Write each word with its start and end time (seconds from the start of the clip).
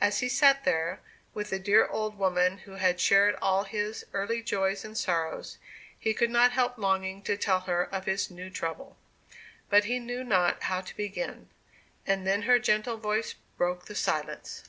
As 0.00 0.20
he 0.20 0.30
sat 0.30 0.64
there, 0.64 1.00
with 1.34 1.50
the 1.50 1.58
dear 1.58 1.86
old 1.88 2.16
woman 2.16 2.56
who 2.60 2.76
had 2.76 2.98
shared 2.98 3.36
all 3.42 3.64
his 3.64 4.02
early 4.14 4.42
joys 4.42 4.82
and 4.82 4.96
sorrows, 4.96 5.58
he 5.98 6.14
could 6.14 6.30
not 6.30 6.52
help 6.52 6.78
longing 6.78 7.20
to 7.24 7.36
tell 7.36 7.60
her 7.60 7.82
of 7.84 8.06
his 8.06 8.30
new 8.30 8.48
trouble. 8.48 8.96
But 9.68 9.84
he 9.84 9.98
knew 10.00 10.24
not 10.24 10.62
how 10.62 10.80
to 10.80 10.96
begin. 10.96 11.50
And 12.06 12.26
then 12.26 12.40
her 12.48 12.58
gentle 12.58 12.96
voice 12.96 13.34
broke 13.58 13.84
the 13.84 13.94
silence. 13.94 14.64